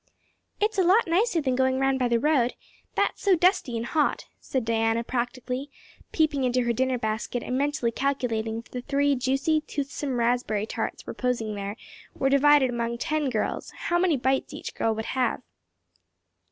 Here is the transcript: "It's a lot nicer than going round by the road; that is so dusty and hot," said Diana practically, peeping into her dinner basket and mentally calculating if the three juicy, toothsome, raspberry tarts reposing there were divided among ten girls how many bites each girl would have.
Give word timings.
"It's 0.59 0.79
a 0.79 0.83
lot 0.83 1.05
nicer 1.05 1.41
than 1.41 1.55
going 1.55 1.77
round 1.77 1.99
by 1.99 2.07
the 2.07 2.19
road; 2.19 2.55
that 2.95 3.11
is 3.15 3.21
so 3.21 3.35
dusty 3.35 3.77
and 3.77 3.85
hot," 3.85 4.25
said 4.39 4.65
Diana 4.65 5.03
practically, 5.03 5.69
peeping 6.11 6.43
into 6.43 6.63
her 6.63 6.73
dinner 6.73 6.97
basket 6.97 7.43
and 7.43 7.55
mentally 7.55 7.91
calculating 7.91 8.57
if 8.57 8.71
the 8.71 8.81
three 8.81 9.13
juicy, 9.13 9.61
toothsome, 9.61 10.17
raspberry 10.17 10.65
tarts 10.65 11.07
reposing 11.07 11.53
there 11.53 11.75
were 12.15 12.29
divided 12.29 12.71
among 12.71 12.97
ten 12.97 13.29
girls 13.29 13.69
how 13.89 13.99
many 13.99 14.17
bites 14.17 14.55
each 14.55 14.73
girl 14.73 14.95
would 14.95 15.05
have. 15.05 15.43